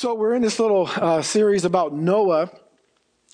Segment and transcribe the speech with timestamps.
[0.00, 2.52] So, we're in this little uh, series about Noah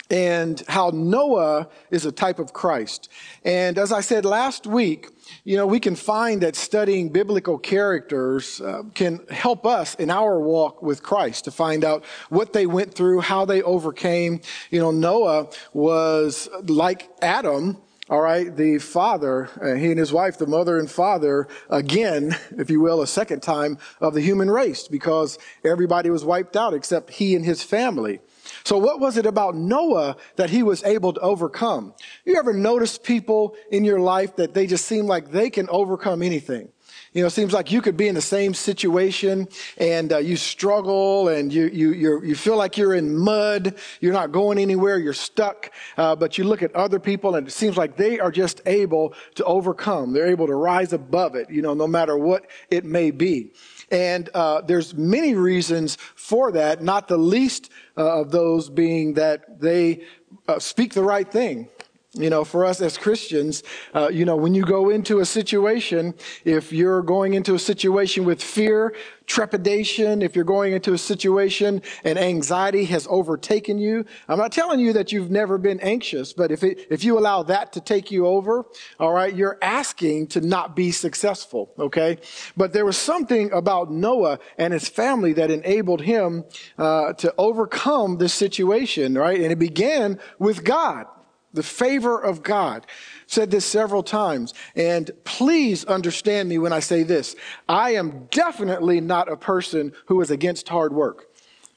[0.08, 3.10] and how Noah is a type of Christ.
[3.44, 5.08] And as I said last week,
[5.44, 10.40] you know, we can find that studying biblical characters uh, can help us in our
[10.40, 14.40] walk with Christ to find out what they went through, how they overcame.
[14.70, 17.76] You know, Noah was like Adam,
[18.10, 22.68] all right, the father, uh, he and his wife, the mother and father, again, if
[22.68, 27.10] you will, a second time of the human race because everybody was wiped out except
[27.10, 28.20] he and his family.
[28.62, 31.94] So what was it about Noah that he was able to overcome?
[32.26, 36.22] You ever notice people in your life that they just seem like they can overcome
[36.22, 36.68] anything?
[37.14, 39.46] You know, it seems like you could be in the same situation
[39.78, 43.76] and uh, you struggle and you, you, you feel like you're in mud.
[44.00, 44.98] You're not going anywhere.
[44.98, 45.70] You're stuck.
[45.96, 49.14] Uh, but you look at other people and it seems like they are just able
[49.36, 50.12] to overcome.
[50.12, 53.52] They're able to rise above it, you know, no matter what it may be.
[53.92, 59.60] And uh, there's many reasons for that, not the least uh, of those being that
[59.60, 60.02] they
[60.48, 61.68] uh, speak the right thing.
[62.16, 66.14] You know, for us as Christians, uh, you know, when you go into a situation,
[66.44, 68.94] if you're going into a situation with fear,
[69.26, 74.78] trepidation, if you're going into a situation and anxiety has overtaken you, I'm not telling
[74.78, 78.12] you that you've never been anxious, but if it, if you allow that to take
[78.12, 78.64] you over,
[79.00, 82.18] all right, you're asking to not be successful, okay?
[82.56, 86.44] But there was something about Noah and his family that enabled him
[86.78, 89.40] uh, to overcome this situation, right?
[89.40, 91.06] And it began with God
[91.54, 92.86] the favor of God.
[93.26, 94.52] Said this several times.
[94.76, 97.34] And please understand me when I say this.
[97.68, 101.33] I am definitely not a person who is against hard work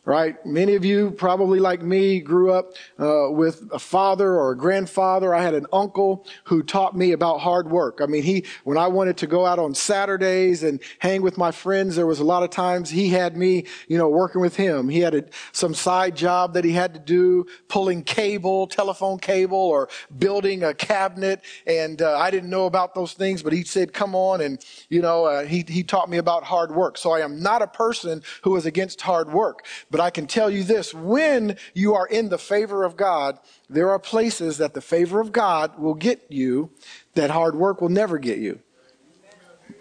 [0.07, 0.43] right?
[0.45, 5.35] Many of you, probably like me, grew up uh, with a father or a grandfather.
[5.35, 7.99] I had an uncle who taught me about hard work.
[8.01, 11.51] I mean, he, when I wanted to go out on Saturdays and hang with my
[11.51, 14.87] friends, there was a lot of times he had me, you know, working with him.
[14.87, 19.57] He had a, some side job that he had to do, pulling cable, telephone cable,
[19.57, 21.41] or building a cabinet.
[21.65, 24.39] And uh, I didn't know about those things, but he said, come on.
[24.39, 26.97] And, you know, uh, he, he taught me about hard work.
[26.97, 29.65] So I am not a person who is against hard work.
[29.91, 33.39] But but I can tell you this when you are in the favor of God,
[33.67, 36.69] there are places that the favor of God will get you
[37.15, 38.59] that hard work will never get you.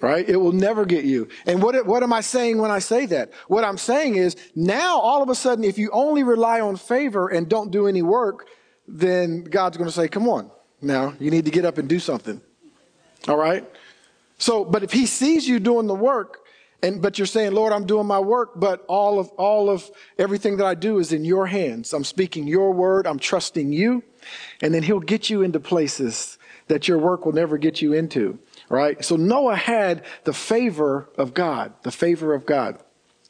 [0.00, 0.26] Right?
[0.26, 1.28] It will never get you.
[1.44, 3.31] And what, what am I saying when I say that?
[3.49, 7.28] What I'm saying is now all of a sudden, if you only rely on favor
[7.28, 8.47] and don't do any work,
[8.88, 10.50] then God's going to say, come on
[10.81, 12.41] now, you need to get up and do something.
[13.28, 13.69] All right?
[14.38, 16.45] So, but if he sees you doing the work,
[16.86, 20.58] and, but you're saying, Lord, I'm doing my work, but all of, all of everything
[20.58, 21.92] that I do is in your hands.
[21.92, 23.08] I'm speaking your word.
[23.08, 24.04] I'm trusting you.
[24.62, 26.38] And then he'll get you into places
[26.69, 28.38] that your work will never get you into.
[28.69, 29.04] Right?
[29.04, 32.78] So Noah had the favor of God, the favor of God.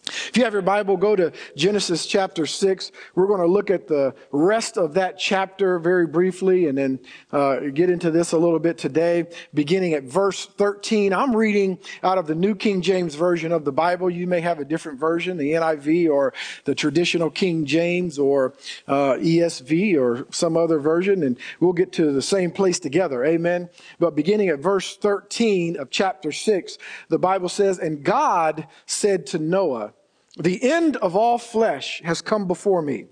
[0.09, 2.93] If you have your Bible, go to Genesis chapter 6.
[3.15, 7.01] We're going to look at the rest of that chapter very briefly and then
[7.33, 11.13] uh, get into this a little bit today, beginning at verse 13.
[11.13, 14.09] I'm reading out of the New King James Version of the Bible.
[14.09, 16.33] You may have a different version, the NIV or
[16.65, 18.55] the traditional King James or
[18.87, 23.25] uh, ESV or some other version, and we'll get to the same place together.
[23.25, 23.69] Amen.
[23.99, 26.79] But beginning at verse 13 of chapter 6,
[27.09, 29.95] the Bible says, And God said to Noah,
[30.37, 33.07] the end of all flesh has come before me.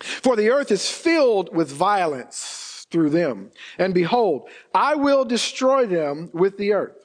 [0.00, 3.50] For the earth is filled with violence through them.
[3.78, 6.96] And behold, I will destroy them with the earth.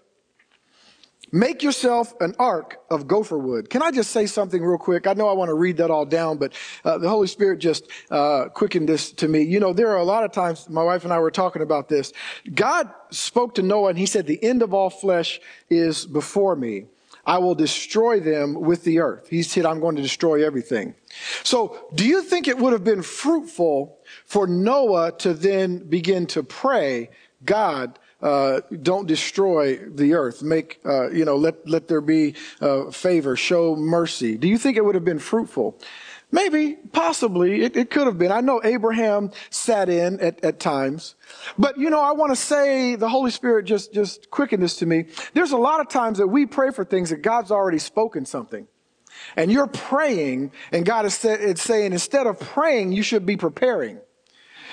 [1.31, 3.69] Make yourself an ark of gopher wood.
[3.69, 5.05] Can I just say something real quick?
[5.05, 6.53] I know I want to read that all down, but
[6.85, 9.41] uh, the Holy Spirit just uh, quickened this to me.
[9.41, 11.89] You know, there are a lot of times, my wife and I were talking about
[11.89, 12.13] this.
[12.53, 16.85] God spoke to Noah and he said, The end of all flesh is before me.
[17.25, 19.27] I will destroy them with the earth.
[19.29, 20.95] He said, I'm going to destroy everything.
[21.43, 26.43] So, do you think it would have been fruitful for Noah to then begin to
[26.43, 27.09] pray,
[27.43, 30.41] God, uh, don't destroy the earth.
[30.41, 34.37] Make, uh, you know, let, let there be uh, favor, show mercy.
[34.37, 35.79] Do you think it would have been fruitful?
[36.31, 38.31] Maybe, possibly, it, it, could have been.
[38.31, 41.15] I know Abraham sat in at, at times.
[41.57, 44.85] But you know, I want to say the Holy Spirit just, just quickened this to
[44.85, 45.05] me.
[45.33, 48.67] There's a lot of times that we pray for things that God's already spoken something.
[49.35, 53.99] And you're praying, and God is it's saying instead of praying, you should be preparing.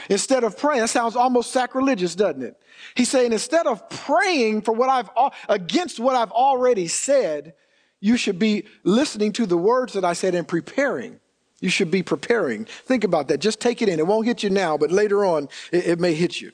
[0.08, 2.56] Instead of praying, that sounds almost sacrilegious, doesn't it?
[2.96, 5.10] He's saying instead of praying for what I've
[5.48, 7.54] against what I've already said,
[8.00, 11.20] you should be listening to the words that I said and preparing.
[11.62, 12.66] You should be preparing.
[12.66, 13.38] Think about that.
[13.38, 13.98] Just take it in.
[13.98, 16.52] It won't hit you now, but later on, it, it may hit you.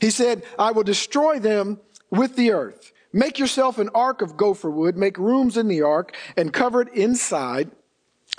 [0.00, 1.78] He said, I will destroy them
[2.10, 2.92] with the earth.
[3.12, 6.88] Make yourself an ark of gopher wood, make rooms in the ark, and cover it
[6.94, 7.70] inside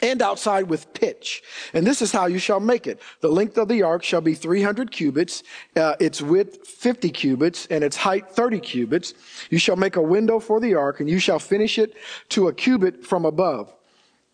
[0.02, 1.44] and outside with pitch.
[1.74, 3.00] And this is how you shall make it.
[3.20, 5.44] The length of the ark shall be 300 cubits,
[5.76, 9.14] uh, its width 50 cubits, and its height 30 cubits.
[9.52, 11.94] You shall make a window for the ark, and you shall finish it
[12.30, 13.72] to a cubit from above.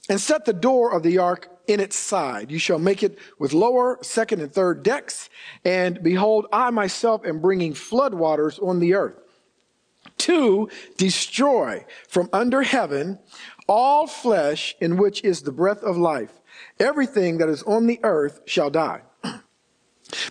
[0.10, 2.50] And set the door of the ark in its side.
[2.52, 5.30] You shall make it with lower, second, and third decks.
[5.64, 9.20] And behold, I myself am bringing floodwaters on the earth
[10.20, 13.20] to destroy from under heaven
[13.68, 16.32] all flesh in which is the breath of life.
[16.80, 19.02] Everything that is on the earth shall die.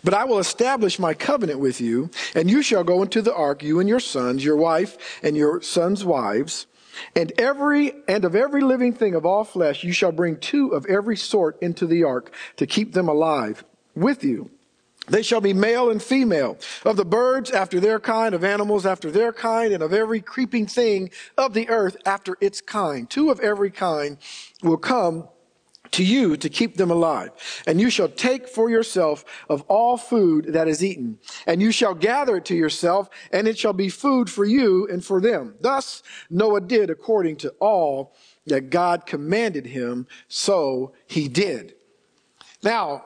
[0.02, 3.62] But I will establish my covenant with you, and you shall go into the ark,
[3.62, 6.66] you and your sons, your wife, and your sons' wives.
[7.14, 10.86] And every and of every living thing of all flesh you shall bring two of
[10.86, 13.64] every sort into the ark to keep them alive
[13.94, 14.50] with you.
[15.08, 19.10] They shall be male and female, of the birds after their kind, of animals after
[19.10, 23.08] their kind, and of every creeping thing of the earth after its kind.
[23.08, 24.18] Two of every kind
[24.62, 25.28] will come
[25.96, 27.30] to you to keep them alive.
[27.66, 31.94] And you shall take for yourself of all food that is eaten, and you shall
[31.94, 35.54] gather it to yourself, and it shall be food for you and for them.
[35.60, 38.14] Thus Noah did according to all
[38.46, 41.74] that God commanded him, so he did.
[42.62, 43.04] Now,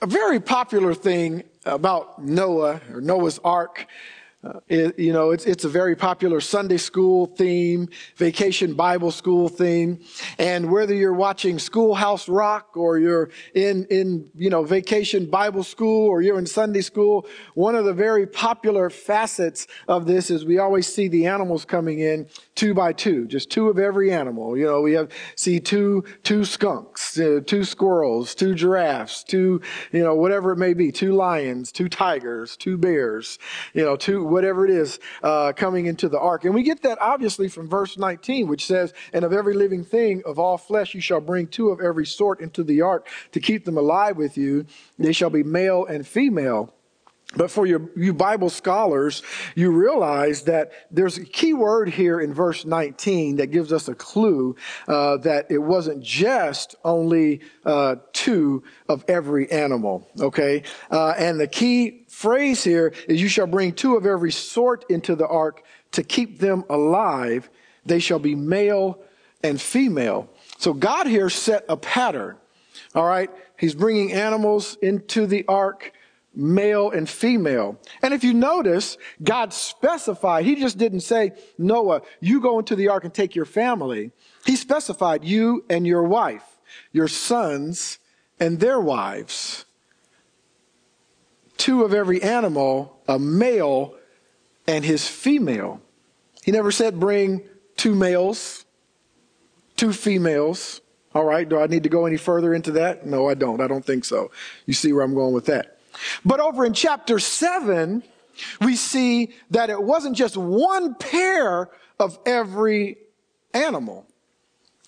[0.00, 3.86] a very popular thing about Noah or Noah's Ark
[4.46, 9.48] uh, it, you know, it's, it's a very popular Sunday school theme, vacation Bible school
[9.48, 10.00] theme.
[10.38, 16.08] And whether you're watching Schoolhouse Rock or you're in, in, you know, vacation Bible school
[16.08, 20.58] or you're in Sunday school, one of the very popular facets of this is we
[20.58, 24.56] always see the animals coming in two by two, just two of every animal.
[24.56, 29.60] You know, we have, see two, two skunks, uh, two squirrels, two giraffes, two,
[29.92, 33.38] you know, whatever it may be, two lions, two tigers, two bears,
[33.74, 36.44] you know, two, whatever it is, uh, coming into the ark.
[36.44, 40.22] And we get that obviously from verse 19, which says, And of every living thing
[40.26, 43.64] of all flesh you shall bring two of every sort into the ark to keep
[43.64, 44.66] them alive with you.
[44.98, 46.74] They shall be male and female.
[47.34, 49.22] But for your, you Bible scholars,
[49.56, 53.94] you realize that there's a key word here in verse 19 that gives us a
[53.96, 54.54] clue
[54.86, 60.08] uh, that it wasn't just only uh, two of every animal.
[60.20, 60.62] Okay,
[60.92, 65.16] uh, and the key phrase here is, "You shall bring two of every sort into
[65.16, 67.50] the ark to keep them alive.
[67.84, 69.00] They shall be male
[69.42, 70.28] and female."
[70.58, 72.36] So God here set a pattern.
[72.94, 75.92] All right, He's bringing animals into the ark
[76.36, 77.80] male and female.
[78.02, 82.88] And if you notice, God specified, He just didn't say, Noah, you go into the
[82.88, 84.12] ark and take your family.
[84.44, 86.44] He specified you and your wife,
[86.92, 87.98] your sons
[88.38, 89.64] and their wives.
[91.56, 93.94] Two of every animal, a male
[94.66, 95.80] and his female.
[96.44, 97.42] He never said bring
[97.76, 98.64] two males,
[99.76, 100.80] two females.
[101.14, 103.06] All right, do I need to go any further into that?
[103.06, 103.60] No, I don't.
[103.62, 104.30] I don't think so.
[104.66, 105.75] You see where I'm going with that.
[106.24, 108.02] But over in chapter 7,
[108.60, 112.98] we see that it wasn't just one pair of every
[113.54, 114.06] animal.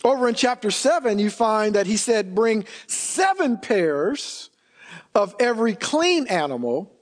[0.04, 4.50] Over in chapter 7, you find that he said, bring seven pairs
[5.14, 6.92] of every clean animal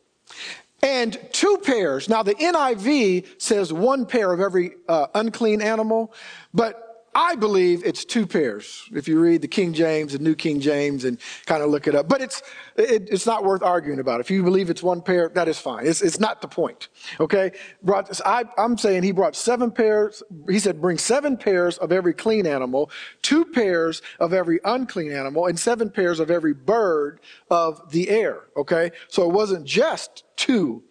[0.83, 2.09] and two pairs.
[2.09, 6.15] Now, the NIV says one pair of every uh, unclean animal,
[6.55, 6.86] but
[7.19, 8.87] I believe it's two pairs.
[8.95, 11.95] If you read the King James and New King James and kind of look it
[11.95, 12.43] up, but it's
[12.77, 14.21] it, it's not worth arguing about.
[14.21, 15.87] If you believe it's one pair, that is fine.
[15.87, 16.89] It's, it's not the point.
[17.19, 17.53] Okay,
[17.83, 18.21] brought.
[18.27, 20.23] I, I'm saying he brought seven pairs.
[20.47, 22.91] He said bring seven pairs of every clean animal,
[23.23, 28.43] two pairs of every unclean animal, and seven pairs of every bird of the air.
[28.59, 30.83] Okay, so it wasn't just two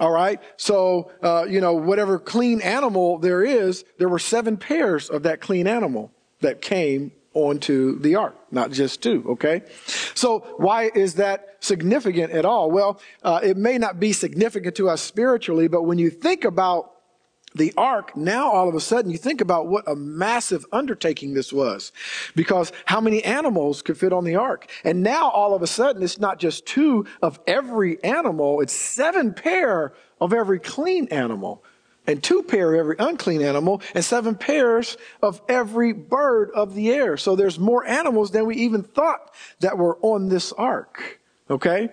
[0.00, 0.40] all right.
[0.56, 5.40] So, uh, you know, whatever clean animal there is, there were seven pairs of that
[5.40, 9.24] clean animal that came onto the ark, not just two.
[9.28, 9.62] Okay.
[10.14, 12.70] So why is that significant at all?
[12.70, 16.92] Well, uh, it may not be significant to us spiritually, but when you think about
[17.54, 21.52] the ark, now all of a sudden you think about what a massive undertaking this
[21.52, 21.92] was.
[22.36, 24.70] Because how many animals could fit on the ark?
[24.84, 29.34] And now all of a sudden it's not just two of every animal, it's seven
[29.34, 31.64] pair of every clean animal.
[32.06, 36.90] And two pair of every unclean animal, and seven pairs of every bird of the
[36.90, 37.16] air.
[37.16, 41.20] So there's more animals than we even thought that were on this ark.
[41.50, 41.90] Okay?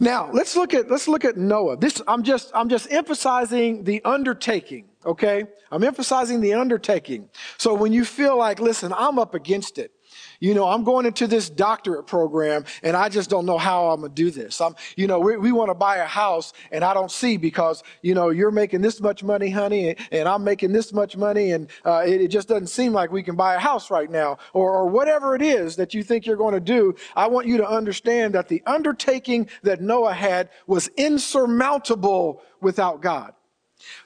[0.00, 1.76] Now, let's look at let's look at Noah.
[1.76, 5.44] This I'm just I'm just emphasizing the undertaking, okay?
[5.72, 7.28] I'm emphasizing the undertaking.
[7.56, 9.92] So when you feel like, listen, I'm up against it.
[10.40, 14.00] You know, I'm going into this doctorate program and I just don't know how I'm
[14.00, 14.60] going to do this.
[14.60, 17.82] I'm, you know, we, we want to buy a house and I don't see because,
[18.02, 21.70] you know, you're making this much money, honey, and, I'm making this much money and
[21.86, 24.70] uh, it, it, just doesn't seem like we can buy a house right now or,
[24.74, 26.94] or whatever it is that you think you're going to do.
[27.16, 33.32] I want you to understand that the undertaking that Noah had was insurmountable without God.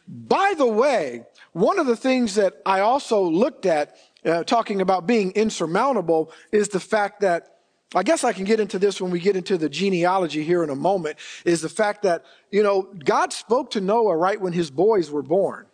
[0.07, 5.07] By the way, one of the things that I also looked at uh, talking about
[5.07, 7.49] being insurmountable is the fact that
[7.95, 10.71] I guess I can get into this when we get into the genealogy here in
[10.71, 14.71] a moment is the fact that, you know, God spoke to Noah right when his
[14.71, 15.67] boys were born.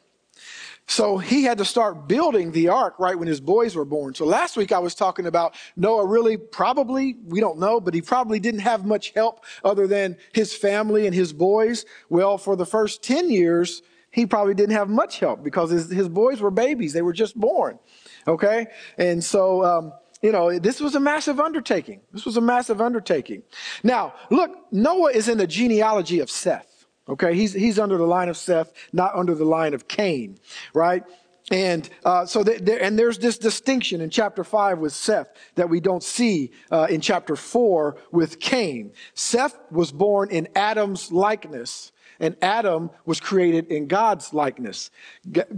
[0.90, 4.14] So he had to start building the ark right when his boys were born.
[4.14, 8.00] So last week I was talking about Noah really probably, we don't know, but he
[8.00, 11.84] probably didn't have much help other than his family and his boys.
[12.08, 16.08] Well, for the first 10 years, he probably didn't have much help because his, his
[16.08, 16.92] boys were babies.
[16.92, 17.78] They were just born.
[18.26, 18.66] Okay?
[18.96, 22.00] And so, um, you know, this was a massive undertaking.
[22.12, 23.42] This was a massive undertaking.
[23.82, 26.86] Now, look, Noah is in the genealogy of Seth.
[27.08, 27.34] Okay?
[27.34, 30.38] He's, he's under the line of Seth, not under the line of Cain,
[30.74, 31.04] right?
[31.50, 35.80] And uh, so, there, and there's this distinction in chapter five with Seth that we
[35.80, 38.92] don't see uh, in chapter four with Cain.
[39.14, 44.90] Seth was born in Adam's likeness, and Adam was created in God's likeness.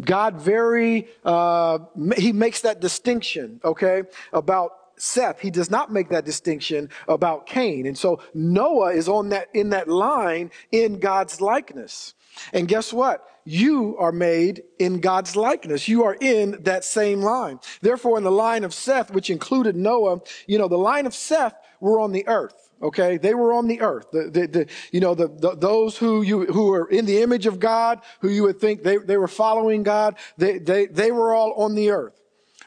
[0.00, 1.78] God very, uh,
[2.16, 4.02] he makes that distinction, okay,
[4.32, 5.40] about Seth.
[5.40, 7.86] He does not make that distinction about Cain.
[7.86, 12.14] And so Noah is on that, in that line in God's likeness.
[12.52, 13.26] And guess what?
[13.44, 15.88] You are made in God's likeness.
[15.88, 17.58] You are in that same line.
[17.80, 21.54] Therefore, in the line of Seth, which included Noah, you know, the line of Seth
[21.80, 22.59] were on the earth.
[22.82, 24.10] Okay, they were on the earth.
[24.10, 27.46] The, the, the you know, the, the, those who you who are in the image
[27.46, 31.34] of God, who you would think they, they were following God, they, they they were
[31.34, 32.20] all on the earth.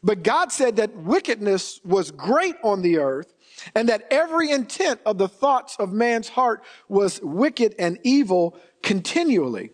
[0.04, 3.34] But God said that wickedness was great on the earth,
[3.74, 9.72] and that every intent of the thoughts of man's heart was wicked and evil continually.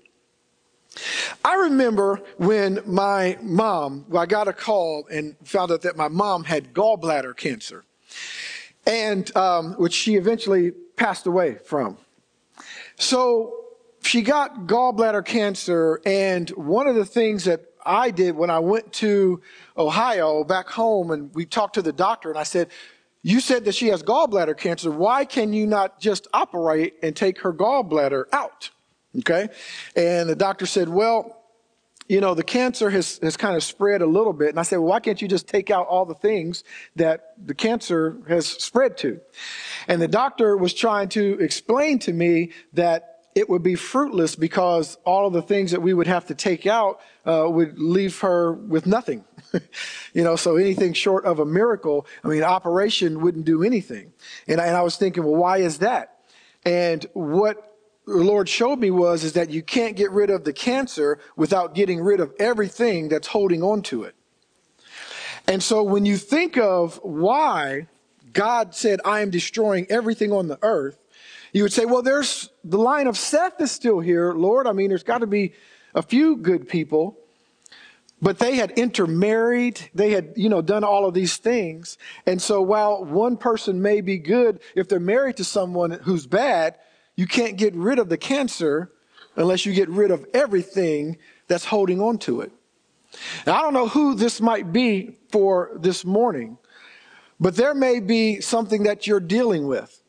[1.43, 6.45] I remember when my mom, I got a call and found out that my mom
[6.45, 7.83] had gallbladder cancer
[8.89, 11.97] and um, which she eventually passed away from.
[12.97, 13.53] So
[14.01, 18.91] she got gallbladder cancer, and one of the things that I did when I went
[18.93, 19.41] to
[19.77, 22.69] Ohio back home, and we talked to the doctor, and I said,
[23.21, 24.89] "You said that she has gallbladder cancer.
[24.89, 28.71] Why can you not just operate and take her gallbladder out?"
[29.19, 29.49] Okay,
[29.95, 31.35] and the doctor said, "Well."
[32.09, 34.49] You know, the cancer has, has kind of spread a little bit.
[34.49, 36.63] And I said, well, why can't you just take out all the things
[36.95, 39.21] that the cancer has spread to?
[39.87, 44.97] And the doctor was trying to explain to me that it would be fruitless because
[45.05, 48.53] all of the things that we would have to take out uh, would leave her
[48.53, 49.23] with nothing.
[50.13, 54.13] you know, so anything short of a miracle, I mean, operation wouldn't do anything.
[54.47, 56.17] And I, and I was thinking, well, why is that?
[56.65, 57.69] And what
[58.09, 61.75] the Lord showed me was is that you can't get rid of the cancer without
[61.75, 64.15] getting rid of everything that's holding on to it.
[65.47, 67.87] And so when you think of why
[68.33, 70.97] God said, I am destroying everything on the earth,
[71.53, 74.67] you would say, well, there's the line of Seth is still here, Lord.
[74.67, 75.53] I mean, there's got to be
[75.95, 77.17] a few good people,
[78.21, 79.89] but they had intermarried.
[79.93, 81.97] They had, you know, done all of these things.
[82.25, 86.75] And so while one person may be good, if they're married to someone who's bad,
[87.19, 88.93] you can't get rid of the cancer
[89.35, 92.49] unless you get rid of everything that's holding on to it.
[93.45, 96.57] Now, I don't know who this might be for this morning,
[97.37, 100.01] but there may be something that you're dealing with.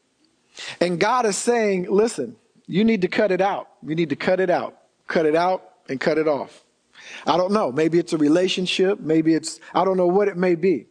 [0.80, 2.36] And God is saying, listen,
[2.68, 3.68] you need to cut it out.
[3.82, 4.78] You need to cut it out.
[5.08, 6.62] Cut it out and cut it off.
[7.26, 7.72] I don't know.
[7.72, 9.00] Maybe it's a relationship.
[9.00, 10.86] Maybe it's, I don't know what it may be.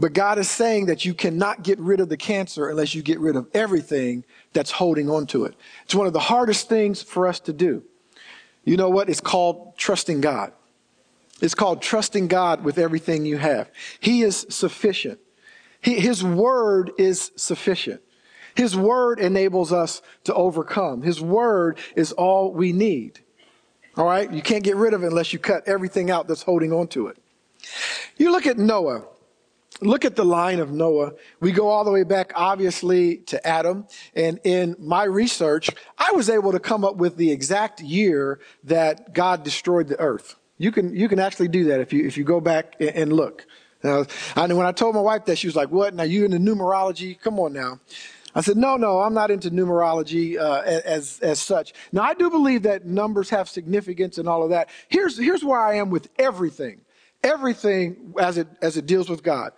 [0.00, 3.20] But God is saying that you cannot get rid of the cancer unless you get
[3.20, 5.54] rid of everything that's holding on to it.
[5.84, 7.84] It's one of the hardest things for us to do.
[8.64, 9.08] You know what?
[9.08, 10.52] It's called trusting God.
[11.40, 13.70] It's called trusting God with everything you have.
[14.00, 15.18] He is sufficient.
[15.80, 18.02] He, his word is sufficient.
[18.54, 21.02] His word enables us to overcome.
[21.02, 23.20] His word is all we need.
[23.96, 24.30] All right?
[24.30, 27.06] You can't get rid of it unless you cut everything out that's holding on to
[27.06, 27.16] it.
[28.16, 29.04] You look at Noah
[29.80, 31.12] look at the line of Noah.
[31.40, 33.86] We go all the way back, obviously, to Adam.
[34.14, 39.12] And in my research, I was able to come up with the exact year that
[39.14, 40.36] God destroyed the earth.
[40.58, 43.46] You can, you can actually do that if you, if you go back and, look.
[43.82, 44.04] Now,
[44.36, 45.94] I know when I told my wife that, she was like, what?
[45.94, 47.18] Now you into numerology?
[47.18, 47.80] Come on now.
[48.34, 51.72] I said, no, no, I'm not into numerology uh, as, as such.
[51.90, 54.68] Now, I do believe that numbers have significance and all of that.
[54.88, 56.82] Here's, here's where I am with everything
[57.22, 59.52] everything as it, as it deals with God.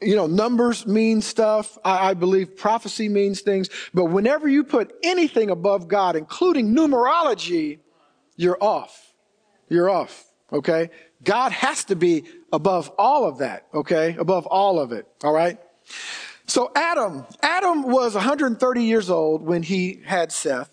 [0.00, 1.78] you know, numbers mean stuff.
[1.84, 3.70] I, I, believe prophecy means things.
[3.94, 7.78] But whenever you put anything above God, including numerology,
[8.36, 9.12] you're off.
[9.68, 10.24] You're off.
[10.52, 10.90] Okay.
[11.22, 13.66] God has to be above all of that.
[13.72, 14.16] Okay.
[14.18, 15.06] Above all of it.
[15.22, 15.58] All right.
[16.46, 20.70] So Adam, Adam was 130 years old when he had Seth.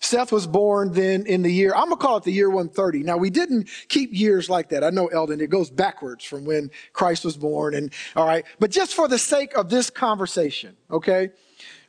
[0.00, 3.02] Seth was born then in the year, I'm going to call it the year 130.
[3.02, 4.84] Now, we didn't keep years like that.
[4.84, 7.74] I know, Eldon, it goes backwards from when Christ was born.
[7.74, 8.44] And all right.
[8.58, 11.30] But just for the sake of this conversation, okay,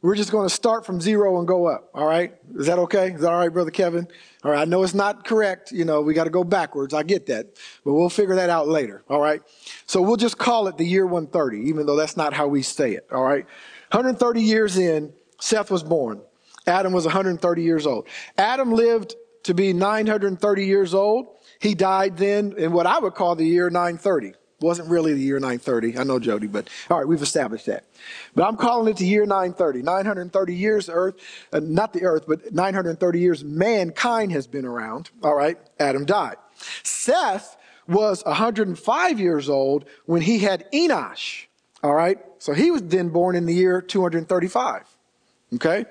[0.02, 1.90] we're just going to start from zero and go up.
[1.94, 2.34] All right.
[2.56, 3.12] Is that okay?
[3.12, 4.08] Is that all right, Brother Kevin?
[4.44, 4.62] All right.
[4.62, 5.72] I know it's not correct.
[5.72, 6.94] You know, we got to go backwards.
[6.94, 7.48] I get that.
[7.84, 9.04] But we'll figure that out later.
[9.10, 9.42] All right.
[9.86, 12.94] So we'll just call it the year 130, even though that's not how we say
[12.94, 13.08] it.
[13.12, 13.46] All right.
[13.92, 16.22] 130 years in, Seth was born.
[16.67, 18.07] Adam was 130 years old.
[18.38, 21.27] Adam lived to be 930 years old.
[21.59, 24.33] He died then in what I would call the year 930.
[24.59, 26.00] Wasn't really the year 930.
[26.00, 27.86] I know Jody, but all right, we've established that.
[28.36, 29.83] But I'm calling it the year 930.
[29.83, 31.15] 930 years, earth,
[31.53, 35.12] uh, not the earth, but 930 years mankind has been around.
[35.24, 36.38] All right, Adam died.
[36.83, 37.55] Seth
[37.88, 41.45] was 105 years old when he had Enosh.
[41.83, 44.83] All right, so he was then born in the year 235.
[45.53, 45.86] Okay,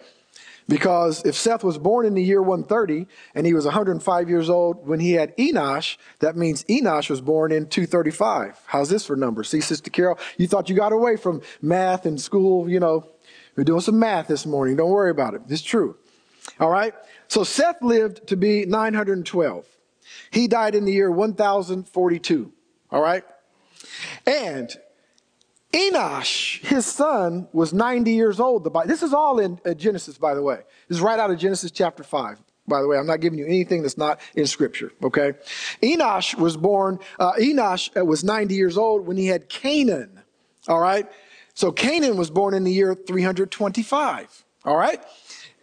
[0.68, 4.86] because if Seth was born in the year 130 and he was 105 years old
[4.86, 8.60] when he had Enosh, that means Enosh was born in 235.
[8.66, 9.48] How's this for numbers?
[9.48, 13.08] See, Sister Carol, you thought you got away from math and school, you know.
[13.56, 14.76] We're doing some math this morning.
[14.76, 15.42] Don't worry about it.
[15.48, 15.96] It's true.
[16.60, 16.94] All right.
[17.28, 19.66] So Seth lived to be 912.
[20.30, 22.52] He died in the year 1042.
[22.90, 23.24] All right.
[24.26, 24.76] And
[25.72, 28.70] Enosh, his son, was 90 years old.
[28.86, 30.60] This is all in uh, Genesis, by the way.
[30.88, 32.38] This is right out of Genesis chapter 5.
[32.68, 35.34] By the way, I'm not giving you anything that's not in scripture, okay?
[35.82, 40.22] Enosh was born, uh, Enosh uh, was 90 years old when he had Cainan,
[40.66, 41.06] all right?
[41.54, 45.00] So Cainan was born in the year 325, all right?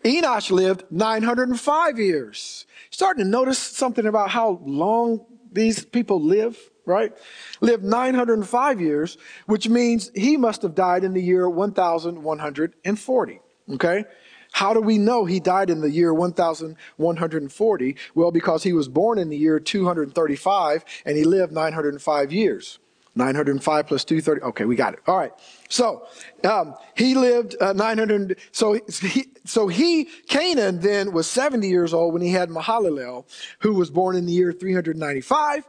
[0.04, 2.66] Enosh lived 905 years.
[2.90, 6.58] Starting to notice something about how long these people live?
[6.86, 7.14] Right?
[7.62, 13.40] Lived 905 years, which means he must have died in the year 1140.
[13.74, 14.06] Okay?
[14.52, 17.96] How do we know he died in the year 1140?
[18.14, 22.80] Well, because he was born in the year 235 and he lived 905 years.
[23.16, 24.42] 905 plus 230.
[24.42, 25.00] Okay, we got it.
[25.08, 25.32] All right.
[25.70, 26.08] So,
[26.44, 28.40] um, he lived uh, 900.
[28.52, 33.26] So he, so he, Cainan then was 70 years old when he had Mahalalel,
[33.60, 35.64] who was born in the year 395.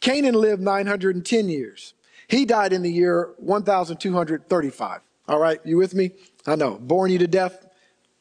[0.00, 1.94] Cainan lived 910 years.
[2.28, 5.00] He died in the year 1235.
[5.28, 6.12] All right, you with me?
[6.46, 6.78] I know.
[6.78, 7.66] Boring you to death?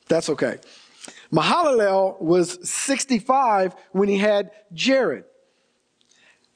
[0.07, 0.57] That's okay.
[1.31, 5.25] Mahalalel was 65 when he had Jared.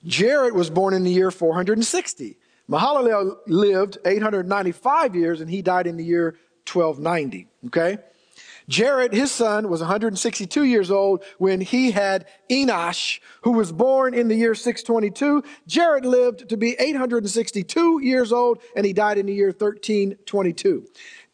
[0.05, 2.37] Jared was born in the year 460.
[2.69, 6.35] Mahalalel lived 895 years and he died in the year
[6.71, 7.47] 1290.
[7.67, 7.97] Okay?
[8.67, 14.27] Jared, his son, was 162 years old when he had Enosh, who was born in
[14.27, 15.43] the year 622.
[15.67, 20.87] Jared lived to be 862 years old and he died in the year 1322.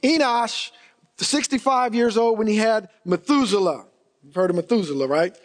[0.04, 0.72] Enosh,
[1.18, 3.86] 65 years old when he had Methuselah.
[4.24, 5.36] You've heard of Methuselah, right?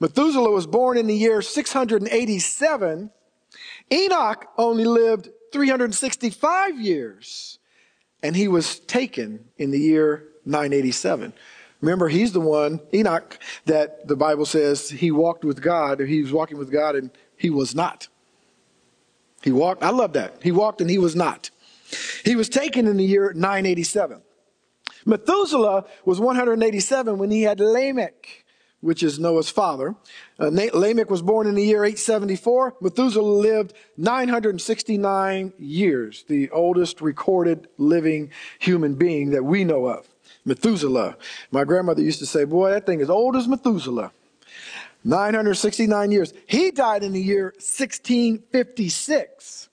[0.00, 3.10] Methuselah was born in the year 687.
[3.92, 7.58] Enoch only lived 365 years
[8.22, 11.32] and he was taken in the year 987.
[11.80, 16.32] Remember, he's the one, Enoch, that the Bible says he walked with God, he was
[16.32, 18.08] walking with God, and he was not.
[19.42, 20.38] He walked, I love that.
[20.42, 21.50] He walked and he was not.
[22.24, 24.22] He was taken in the year 987.
[25.04, 28.44] Methuselah was 187 when he had Lamech
[28.84, 29.94] which is Noah's father.
[30.38, 32.76] Uh, Lamech was born in the year 874.
[32.82, 40.06] Methuselah lived 969 years, the oldest recorded living human being that we know of.
[40.44, 41.16] Methuselah.
[41.50, 44.12] My grandmother used to say, Boy, that thing is old as Methuselah.
[45.04, 46.32] 969 years.
[46.46, 49.68] He died in the year 1656.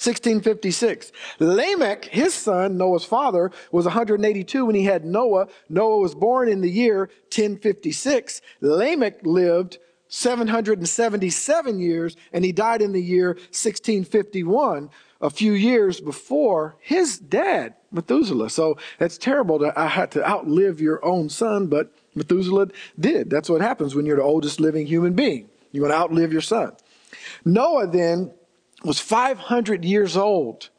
[0.00, 1.10] 1656.
[1.40, 5.48] Lamech, his son, Noah's father, was 182 when he had Noah.
[5.68, 8.40] Noah was born in the year 1056.
[8.60, 9.78] Lamech lived
[10.08, 14.90] 777 years and he died in the year 1651,
[15.20, 18.50] a few years before his dad, Methuselah.
[18.50, 22.68] So that's terrible to I had to outlive your own son, but Methuselah
[22.98, 23.30] did.
[23.30, 25.48] That's what happens when you're the oldest living human being.
[25.72, 26.72] You want to outlive your son.
[27.44, 28.32] Noah then
[28.84, 30.70] was 500 years old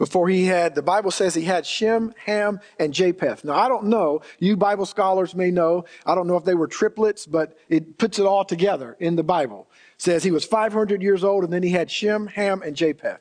[0.00, 3.44] before he had, the Bible says he had Shem, Ham, and Japheth.
[3.44, 4.22] Now, I don't know.
[4.38, 5.84] You Bible scholars may know.
[6.06, 9.22] I don't know if they were triplets, but it puts it all together in the
[9.22, 9.68] Bible.
[9.96, 13.20] It says he was 500 years old and then he had Shem, Ham, and Japheth.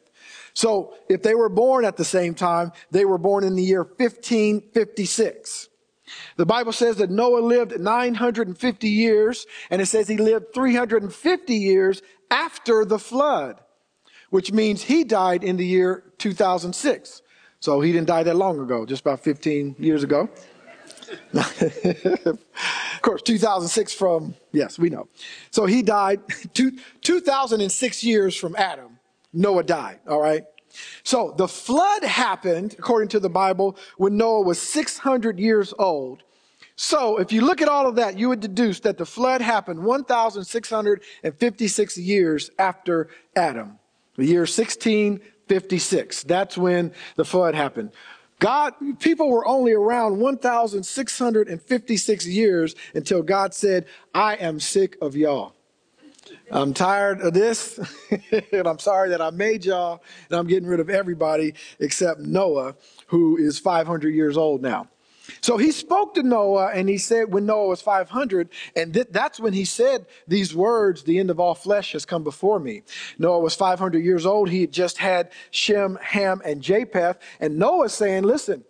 [0.54, 3.84] So if they were born at the same time, they were born in the year
[3.84, 5.68] 1556.
[6.38, 12.02] The Bible says that Noah lived 950 years, and it says he lived 350 years
[12.32, 13.60] after the flood,
[14.30, 17.22] which means he died in the year 2006.
[17.60, 20.30] So he didn't die that long ago, just about 15 years ago.
[21.34, 25.08] of course, 2006 from, yes, we know.
[25.52, 26.22] So he died
[26.54, 29.00] two, 2006 years from Adam.
[29.34, 30.46] Noah died, all right?
[31.04, 36.24] So the flood happened, according to the Bible, when Noah was 600 years old.
[36.76, 39.84] So if you look at all of that, you would deduce that the flood happened
[39.84, 43.79] 1,656 years after Adam.
[44.20, 46.24] The year 1656.
[46.24, 47.92] That's when the flood happened.
[48.40, 55.56] God, people were only around 1,656 years until God said, I am sick of y'all.
[56.52, 57.80] I'm tired of this,
[58.52, 62.76] and I'm sorry that I made y'all, and I'm getting rid of everybody except Noah,
[63.08, 64.90] who is 500 years old now.
[65.42, 69.40] So he spoke to Noah, and he said, when Noah was 500, and th- that's
[69.40, 72.84] when he said these words, the end of all flesh has come before me.
[73.18, 74.50] Noah was 500 years old.
[74.50, 78.64] He had just had Shem, Ham, and Japheth, and Noah's saying, listen,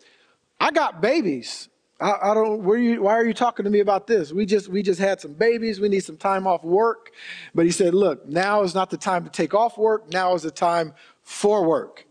[0.60, 1.70] I got babies.
[2.00, 2.64] I, I don't.
[2.64, 4.32] Where you, why are you talking to me about this?
[4.32, 5.80] We just we just had some babies.
[5.80, 7.12] We need some time off work.
[7.54, 10.12] But he said, look, now is not the time to take off work.
[10.12, 10.94] Now is the time
[11.24, 12.06] for work.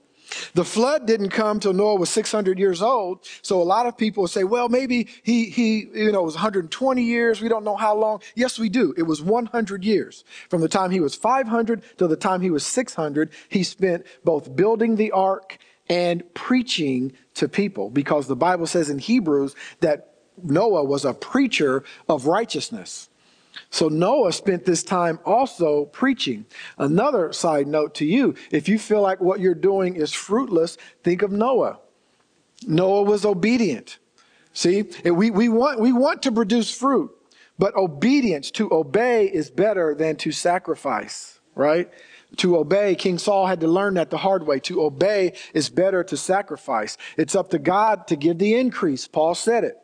[0.55, 3.27] The flood didn't come till Noah was 600 years old.
[3.43, 7.41] So a lot of people say, well, maybe he, he, you know, was 120 years.
[7.41, 8.23] We don't know how long.
[8.35, 8.95] Yes, we do.
[8.97, 10.25] It was 100 years.
[10.49, 14.55] From the time he was 500 till the time he was 600, he spent both
[14.55, 20.85] building the ark and preaching to people because the Bible says in Hebrews that Noah
[20.85, 23.08] was a preacher of righteousness.
[23.71, 26.47] So Noah spent this time also preaching.
[26.79, 31.23] Another side note to you if you feel like what you're doing is fruitless, think
[31.23, 31.79] of Noah.
[32.67, 33.99] Noah was obedient.
[34.53, 37.11] See, we, we, want, we want to produce fruit,
[37.59, 41.89] but obedience, to obey, is better than to sacrifice, right?
[42.39, 44.59] To obey, King Saul had to learn that the hard way.
[44.61, 46.99] To obey is better to sacrifice.
[47.17, 49.07] It's up to God to give the increase.
[49.07, 49.77] Paul said it.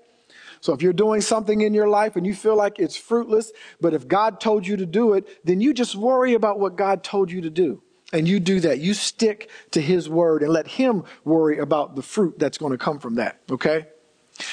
[0.65, 3.93] So if you're doing something in your life and you feel like it's fruitless, but
[3.93, 7.31] if God told you to do it, then you just worry about what God told
[7.31, 7.83] you to do.
[8.15, 8.79] And you do that.
[8.79, 12.79] You stick to his word and let him worry about the fruit that's going to
[12.79, 13.43] come from that.
[13.51, 13.89] Okay?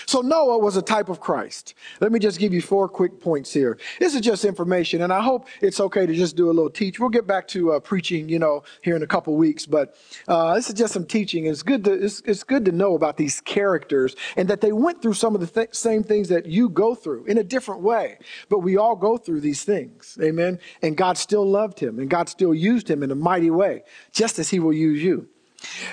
[0.06, 1.74] So Noah was a type of Christ.
[2.02, 3.80] Let me just give you four quick points here.
[4.00, 7.00] This is just information, and I hope it's okay to just do a little teach.
[7.00, 9.96] We'll get back to uh, preaching, you know, here in a couple weeks, but
[10.28, 11.48] uh, this is just some teaching.
[11.48, 15.02] It's good to it's, it's, good to know about these characters and that they went
[15.02, 18.17] through some of the th- same things that you go through in a different way.
[18.50, 20.60] But we all go through these things, amen.
[20.82, 24.39] And God still loved him, and God still used him in a mighty way, just
[24.39, 25.30] as He will use you.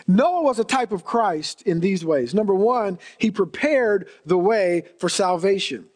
[0.06, 2.34] Noah was a type of Christ in these ways.
[2.34, 5.86] Number one, he prepared the way for salvation.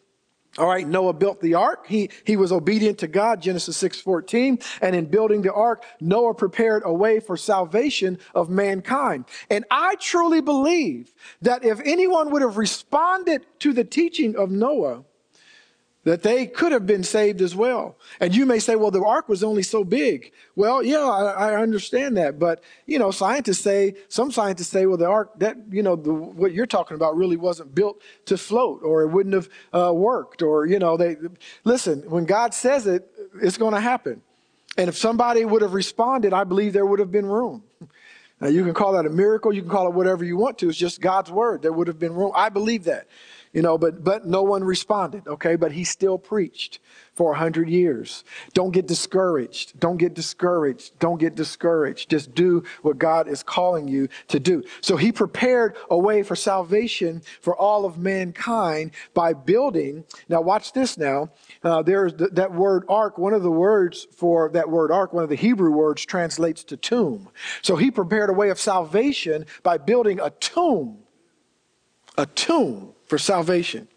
[0.58, 1.86] All right, Noah built the ark.
[1.86, 4.58] He, he was obedient to God, Genesis 6 14.
[4.82, 9.24] And in building the ark, Noah prepared a way for salvation of mankind.
[9.48, 15.04] And I truly believe that if anyone would have responded to the teaching of Noah,
[16.04, 17.96] that they could have been saved as well.
[18.18, 20.32] And you may say, well, the ark was only so big.
[20.56, 22.40] Well, yeah, I, I, understand that.
[22.40, 26.12] But, you know, scientists say, some scientists say, well, the ark, that, you know, the,
[26.12, 30.42] what you're talking about really wasn't built to float or it wouldn't have uh, worked
[30.42, 31.16] or, you know, they,
[31.64, 33.08] listen, when God says it,
[33.40, 34.22] it's going to happen.
[34.76, 37.62] And if somebody would have responded, I believe there would have been room.
[38.40, 39.52] Now, you can call that a miracle.
[39.52, 40.68] You can call it whatever you want to.
[40.68, 41.62] It's just God's word.
[41.62, 42.32] There would have been room.
[42.34, 43.06] I believe that
[43.52, 45.56] you know, but, but no one responded, okay?
[45.56, 46.80] But he still preached
[47.12, 48.24] for a hundred years.
[48.54, 49.78] Don't get discouraged.
[49.78, 50.98] Don't get discouraged.
[50.98, 52.08] Don't get discouraged.
[52.08, 54.64] Just do what God is calling you to do.
[54.80, 60.04] So he prepared a way for salvation for all of mankind by building.
[60.30, 61.30] Now watch this now.
[61.62, 63.18] Uh, there's th- that word ark.
[63.18, 66.78] One of the words for that word ark, one of the Hebrew words translates to
[66.78, 67.28] tomb.
[67.60, 71.00] So he prepared a way of salvation by building a tomb.
[72.18, 73.88] A tomb for salvation.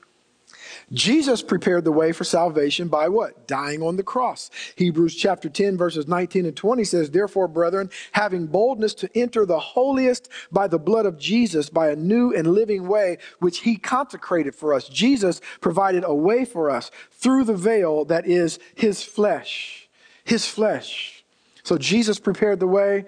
[0.91, 3.47] Jesus prepared the way for salvation by what?
[3.47, 4.51] Dying on the cross.
[4.75, 9.57] Hebrews chapter 10, verses 19 and 20 says, Therefore, brethren, having boldness to enter the
[9.57, 14.53] holiest by the blood of Jesus, by a new and living way, which he consecrated
[14.53, 14.89] for us.
[14.89, 19.87] Jesus provided a way for us through the veil that is his flesh.
[20.25, 21.14] His flesh.
[21.65, 23.05] So Jesus prepared the way.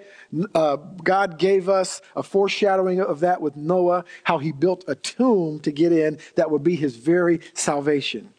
[0.52, 5.60] Uh, God gave us a foreshadowing of that with Noah, how he built a tomb
[5.60, 8.34] to get in that would be his very salvation.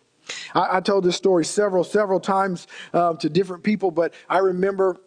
[0.54, 4.98] I, I told this story several, several times um, to different people, but I remember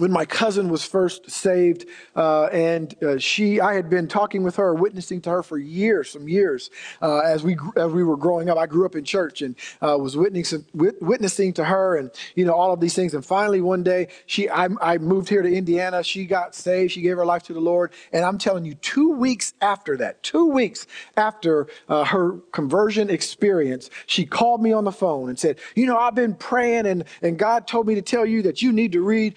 [0.00, 1.84] when my cousin was first saved,
[2.16, 6.10] uh, and uh, she, I had been talking with her, witnessing to her for years,
[6.10, 6.70] some years,
[7.02, 8.56] uh, as we as we were growing up.
[8.56, 12.54] I grew up in church and uh, was witnessing witnessing to her, and you know
[12.54, 13.12] all of these things.
[13.12, 16.02] And finally, one day, she, I, I moved here to Indiana.
[16.02, 16.92] She got saved.
[16.92, 17.92] She gave her life to the Lord.
[18.12, 20.86] And I'm telling you, two weeks after that, two weeks
[21.18, 25.98] after uh, her conversion experience, she called me on the phone and said, "You know,
[25.98, 29.02] I've been praying, and and God told me to tell you that you need to
[29.02, 29.34] read."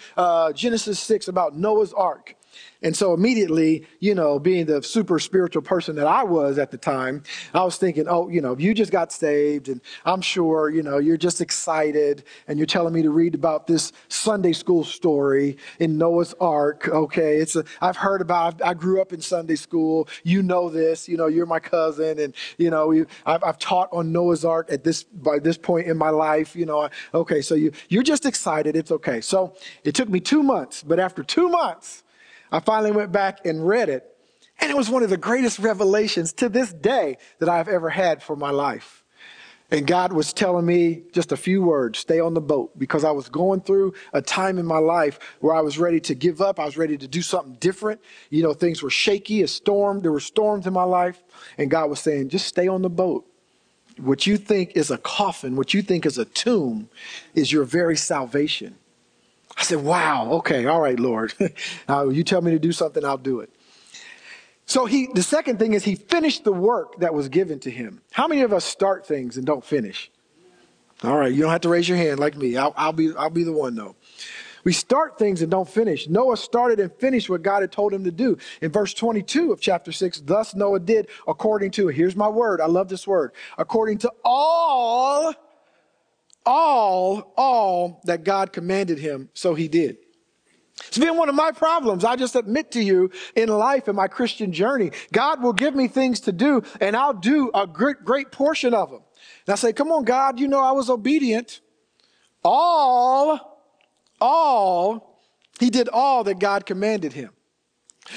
[0.56, 2.36] Genesis 6 about Noah's Ark.
[2.84, 6.78] And so immediately, you know, being the super spiritual person that I was at the
[6.78, 10.84] time, I was thinking, oh, you know, you just got saved, and I'm sure, you
[10.84, 15.58] know, you're just excited, and you're telling me to read about this Sunday school story
[15.80, 16.89] in Noah's Ark.
[16.89, 18.62] Okay, it's a, I've heard about.
[18.62, 20.10] I grew up in Sunday school.
[20.24, 21.08] You know this.
[21.08, 24.67] You know, you're my cousin, and you know, we, I've, I've taught on Noah's Ark
[24.69, 26.54] at this by this point in my life.
[26.54, 28.76] You know, okay, so you you're just excited.
[28.76, 29.22] It's okay.
[29.22, 32.04] So it took me two months, but after two months.
[32.54, 34.16] I finally went back and read it,
[34.60, 38.22] and it was one of the greatest revelations to this day that I've ever had
[38.22, 39.04] for my life.
[39.72, 43.10] And God was telling me just a few words stay on the boat because I
[43.10, 46.60] was going through a time in my life where I was ready to give up.
[46.60, 48.00] I was ready to do something different.
[48.30, 50.02] You know, things were shaky, a storm.
[50.02, 51.24] There were storms in my life.
[51.58, 53.26] And God was saying, just stay on the boat.
[53.98, 56.89] What you think is a coffin, what you think is a tomb,
[57.34, 58.76] is your very salvation.
[59.58, 61.34] I said, wow, okay, all right, Lord.
[61.89, 63.50] uh, you tell me to do something, I'll do it.
[64.66, 68.02] So he, the second thing is he finished the work that was given to him.
[68.12, 70.10] How many of us start things and don't finish?
[71.04, 72.56] All right, you don't have to raise your hand like me.
[72.56, 73.96] I'll, I'll be, I'll be the one though.
[74.63, 76.08] We start things and don't finish.
[76.08, 78.38] Noah started and finished what God had told him to do.
[78.62, 82.68] In verse 22 of chapter 6, thus Noah did according to, here's my word, I
[82.68, 85.34] love this word, according to all
[86.45, 89.97] all, all that God commanded him, so he did.
[90.88, 92.03] It's been one of my problems.
[92.03, 95.88] I just admit to you in life in my Christian journey, God will give me
[95.88, 99.01] things to do and I'll do a great, great portion of them.
[99.45, 101.62] And I say, come on, God, you know I was obedient.
[102.43, 103.62] All,
[104.19, 105.19] all,
[105.60, 107.32] he did all that God commanded him.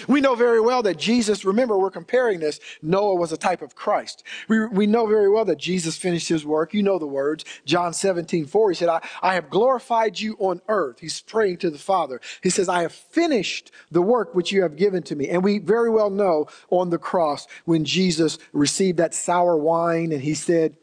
[0.08, 2.58] We know very well that Jesus, remember, we're comparing this.
[2.82, 4.24] Noah was a type of Christ.
[4.48, 6.74] We, we know very well that Jesus finished his work.
[6.74, 7.44] You know the words.
[7.64, 10.98] John 17, 4, he said, I, I have glorified you on earth.
[11.00, 12.20] He's praying to the Father.
[12.42, 15.28] He says, I have finished the work which you have given to me.
[15.28, 20.22] And we very well know on the cross when Jesus received that sour wine and
[20.22, 20.76] he said,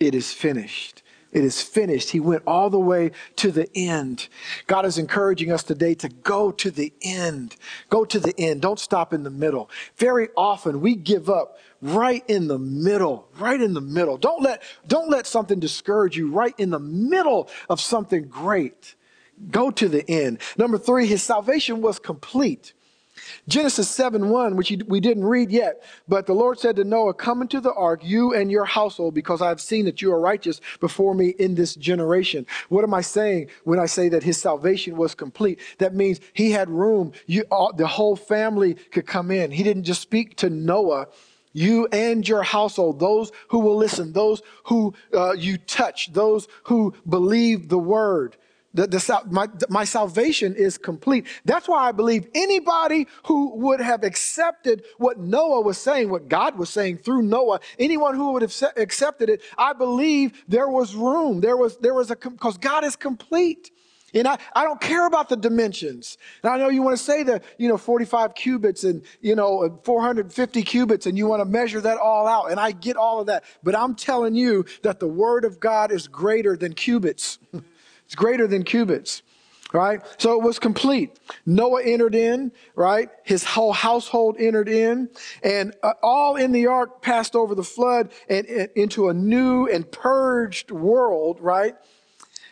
[0.00, 1.01] It is finished.
[1.32, 2.10] It is finished.
[2.10, 4.28] He went all the way to the end.
[4.66, 7.56] God is encouraging us today to go to the end.
[7.88, 8.60] Go to the end.
[8.60, 9.70] Don't stop in the middle.
[9.96, 14.18] Very often we give up right in the middle, right in the middle.
[14.18, 18.94] Don't let, don't let something discourage you right in the middle of something great.
[19.50, 20.38] Go to the end.
[20.58, 22.74] Number three, his salvation was complete.
[23.48, 27.42] Genesis 7 1, which we didn't read yet, but the Lord said to Noah, Come
[27.42, 30.60] into the ark, you and your household, because I have seen that you are righteous
[30.80, 32.46] before me in this generation.
[32.68, 35.60] What am I saying when I say that his salvation was complete?
[35.78, 37.12] That means he had room.
[37.26, 39.50] You, all, the whole family could come in.
[39.50, 41.08] He didn't just speak to Noah
[41.52, 46.94] you and your household, those who will listen, those who uh, you touch, those who
[47.08, 48.36] believe the word.
[48.74, 51.26] The, the, my, my salvation is complete.
[51.44, 56.56] That's why I believe anybody who would have accepted what Noah was saying, what God
[56.56, 61.40] was saying through Noah, anyone who would have accepted it, I believe there was room.
[61.40, 63.70] There was, there was a, because God is complete.
[64.14, 66.18] And I, I don't care about the dimensions.
[66.42, 69.64] And I know you want to say that, you know, 45 cubits and, you know,
[69.64, 72.50] uh, 450 cubits and you want to measure that all out.
[72.50, 73.44] And I get all of that.
[73.62, 77.38] But I'm telling you that the word of God is greater than cubits.
[78.12, 79.22] It's greater than cubits,
[79.72, 80.02] right?
[80.18, 81.18] So it was complete.
[81.46, 83.08] Noah entered in, right?
[83.24, 85.08] His whole household entered in,
[85.42, 88.44] and uh, all in the ark passed over the flood and,
[88.76, 91.74] into a new and purged world, right?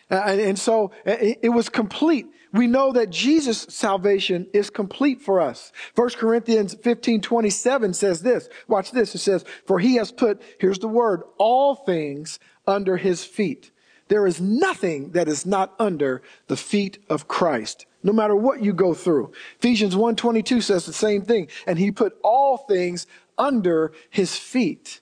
[0.09, 2.25] And, so it, it was complete.
[2.53, 5.71] We know that Jesus' salvation is complete for us.
[5.93, 8.49] 1 Corinthians 15, 27 says this.
[8.67, 9.13] Watch this.
[9.13, 13.69] It says, For he has put, here's the word, all things under his feet.
[14.11, 18.73] There is nothing that is not under the feet of Christ, no matter what you
[18.73, 19.31] go through.
[19.59, 24.99] Ephesians 1:22 says the same thing, and he put all things under his feet.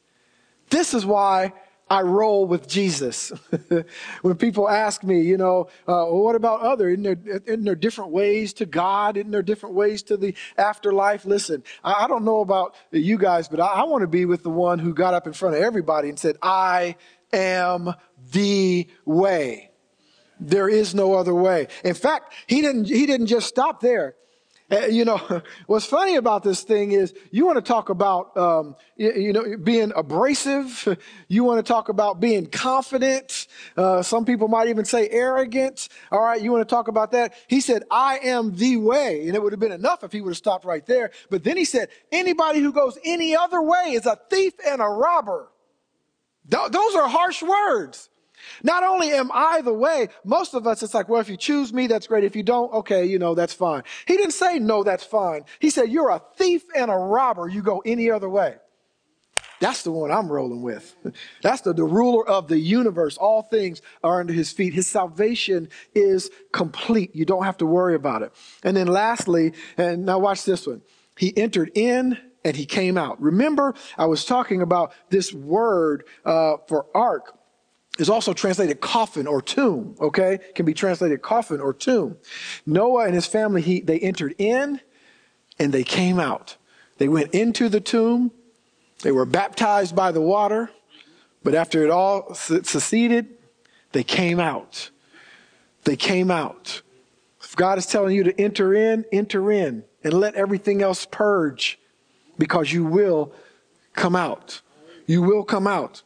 [0.69, 1.53] This is why
[1.89, 3.31] I roll with Jesus.
[4.21, 6.87] when people ask me, you know, uh, well, what about other?
[6.89, 9.17] Isn't there, isn't there different ways to God?
[9.17, 11.25] Isn't there different ways to the afterlife?
[11.25, 14.43] Listen, I, I don't know about you guys, but I, I want to be with
[14.43, 16.95] the one who got up in front of everybody and said, I
[17.33, 17.93] am
[18.31, 19.71] the way.
[20.39, 21.67] There is no other way.
[21.83, 24.15] In fact, he didn't, he didn't just stop there.
[24.71, 28.75] Uh, you know, what's funny about this thing is you want to talk about, um,
[28.95, 30.97] you, you, know, being abrasive.
[31.31, 33.47] You want to talk about being confident.
[33.77, 35.87] Uh, some people might even say arrogant.
[36.11, 36.41] All right.
[36.41, 37.35] You want to talk about that.
[37.47, 39.27] He said, I am the way.
[39.27, 41.11] And it would have been enough if he would have stopped right there.
[41.29, 44.85] But then he said, anybody who goes any other way is a thief and a
[44.85, 45.49] robber.
[46.49, 48.09] Th- those are harsh words.
[48.63, 51.73] Not only am I the way, most of us, it's like, well, if you choose
[51.73, 52.23] me, that's great.
[52.23, 53.84] If you don't, okay, you know, that's fine.
[54.08, 55.45] He didn't say, no, that's fine.
[55.60, 57.47] He said, you're a thief and a robber.
[57.47, 58.56] You go any other way.
[59.60, 60.95] That's the one I'm rolling with.
[61.41, 63.17] That's the, the ruler of the universe.
[63.17, 64.73] All things are under his feet.
[64.73, 67.15] His salvation is complete.
[67.15, 68.34] You don't have to worry about it.
[68.63, 70.82] And then lastly, and now watch this one.
[71.17, 73.21] He entered in and he came out.
[73.21, 77.38] Remember, I was talking about this word uh, for ark
[77.99, 80.39] is also translated coffin or tomb, okay?
[80.55, 82.17] Can be translated coffin or tomb.
[82.65, 84.79] Noah and his family, he, they entered in
[85.59, 86.55] and they came out.
[86.97, 88.31] They went into the tomb.
[89.01, 90.71] They were baptized by the water.
[91.43, 93.27] But after it all seceded,
[93.91, 94.89] they came out.
[95.83, 96.81] They came out.
[97.41, 101.79] If God is telling you to enter in, enter in and let everything else purge
[102.38, 103.33] because you will
[103.93, 104.62] come out.
[105.05, 106.03] You will come out.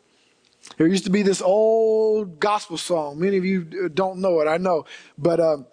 [0.77, 3.19] There used to be this old gospel song.
[3.19, 4.85] Many of you don't know it, I know.
[5.17, 5.67] But, um,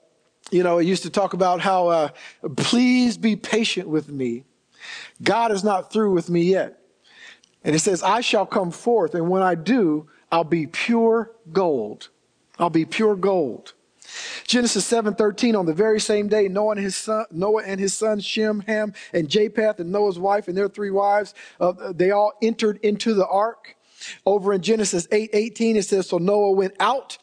[0.50, 2.08] you know, it used to talk about how, uh,
[2.56, 4.44] please be patient with me.
[5.22, 6.80] God is not through with me yet.
[7.62, 12.08] And it says, I shall come forth, and when I do, I'll be pure gold.
[12.58, 13.74] I'll be pure gold.
[14.46, 18.24] Genesis 7:13 on the very same day Noah and his son Noah and his sons
[18.24, 22.80] Shem, Ham and Japheth and Noah's wife and their three wives uh, they all entered
[22.82, 23.76] into the ark.
[24.26, 27.18] Over in Genesis 8 18, it says, So Noah went out,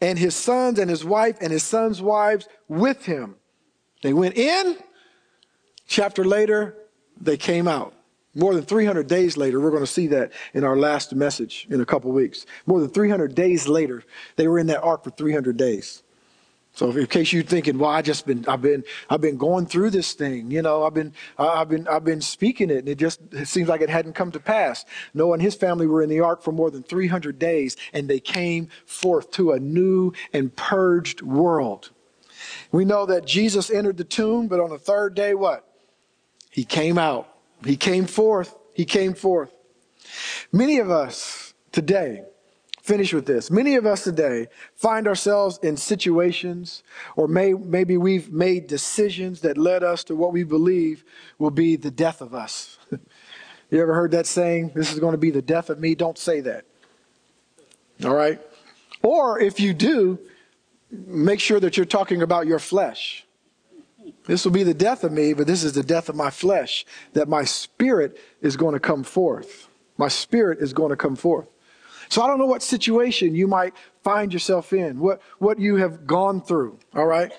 [0.00, 3.36] and his sons and his wife and his sons' wives with him.
[4.02, 4.76] They went in.
[5.86, 6.76] Chapter later,
[7.20, 7.94] they came out.
[8.34, 11.80] More than 300 days later, we're going to see that in our last message in
[11.80, 12.46] a couple weeks.
[12.66, 14.02] More than 300 days later,
[14.36, 16.02] they were in that ark for 300 days.
[16.74, 19.90] So in case you're thinking, well, I just been, I've been, I've been going through
[19.90, 23.20] this thing, you know, I've been, I've been, I've been speaking it and it just
[23.32, 24.84] it seems like it hadn't come to pass.
[25.14, 28.18] Noah and his family were in the ark for more than 300 days and they
[28.18, 31.90] came forth to a new and purged world.
[32.72, 35.64] We know that Jesus entered the tomb, but on the third day, what?
[36.50, 37.28] He came out.
[37.64, 38.56] He came forth.
[38.74, 39.52] He came forth.
[40.50, 42.24] Many of us today,
[42.84, 43.50] finish with this.
[43.50, 46.82] Many of us today find ourselves in situations,
[47.16, 51.02] or may, maybe we've made decisions that led us to what we believe
[51.38, 52.76] will be the death of us.
[53.70, 55.94] you ever heard that saying, This is going to be the death of me?
[55.94, 56.66] Don't say that.
[58.04, 58.38] All right?
[59.02, 60.18] Or if you do,
[60.90, 63.24] make sure that you're talking about your flesh.
[64.26, 66.84] This will be the death of me, but this is the death of my flesh,
[67.14, 69.68] that my spirit is going to come forth.
[69.96, 71.48] My spirit is going to come forth.
[72.08, 76.06] So I don't know what situation you might find yourself in, what, what you have
[76.06, 77.32] gone through, all right?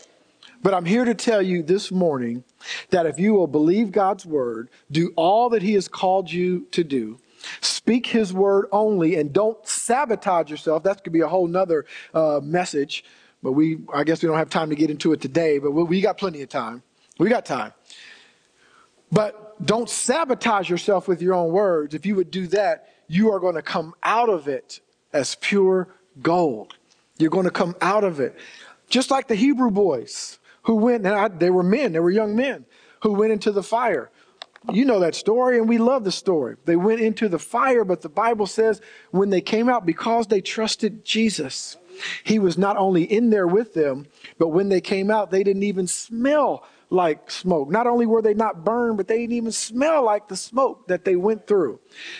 [0.62, 2.44] But I'm here to tell you this morning
[2.90, 6.84] that if you will believe God's word, do all that He has called you to
[6.84, 7.20] do,
[7.62, 10.82] speak His word only, and don't sabotage yourself.
[10.84, 13.04] That could be a whole nother uh, message,
[13.44, 15.84] but we, I guess we don't have time to get into it today, but we,
[15.84, 16.82] we got plenty of time.
[17.20, 17.74] We got time.
[19.12, 21.94] But don't sabotage yourself with your own words.
[21.94, 24.80] If you would do that, you are going to come out of it
[25.14, 25.88] as pure
[26.22, 26.76] gold.
[27.18, 28.36] You're going to come out of it.
[28.90, 32.36] Just like the Hebrew boys who went, and I, they were men, they were young
[32.36, 32.66] men
[33.02, 34.10] who went into the fire.
[34.72, 36.56] You know that story, and we love the story.
[36.66, 40.42] They went into the fire, but the Bible says when they came out, because they
[40.42, 41.78] trusted Jesus,
[42.24, 44.08] He was not only in there with them,
[44.40, 47.70] but when they came out, they didn't even smell like smoke.
[47.70, 51.06] Not only were they not burned, but they didn't even smell like the smoke that
[51.06, 51.80] they went through.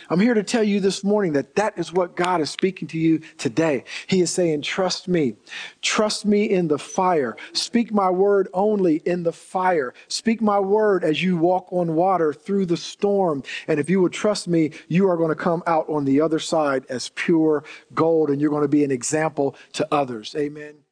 [0.10, 2.98] I'm here to tell you this morning that that is what God is speaking to
[2.98, 3.84] you today.
[4.08, 5.36] He is saying, trust me.
[5.82, 7.38] Trust me in the fire.
[7.54, 9.94] Speak my word only in the fire.
[10.08, 13.44] Speak my word as you walk on water through the storm.
[13.68, 16.40] And if you will trust me, you are going to come out on the other
[16.40, 20.36] side as pure gold and you're going to be an example to others.
[20.38, 20.85] Amen.